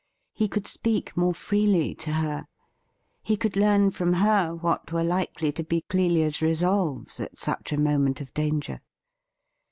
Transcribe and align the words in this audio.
He 0.33 0.47
could 0.47 0.65
speak 0.65 1.15
more 1.15 1.31
freely 1.35 1.93
to 1.93 2.13
her; 2.13 2.47
he 3.21 3.37
could 3.37 3.55
learn 3.55 3.91
from 3.91 4.13
her 4.13 4.55
what 4.55 4.91
were 4.91 5.03
likely 5.03 5.51
to 5.51 5.63
be 5.63 5.81
Clelia's 5.91 6.41
resolves 6.41 7.19
at 7.19 7.37
such 7.37 7.71
a 7.71 7.77
moment 7.79 8.19
of 8.19 8.33
danger. 8.33 8.81